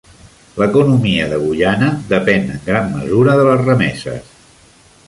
[0.61, 4.35] L'economia de Guyana depèn en gran mesura de les remeses.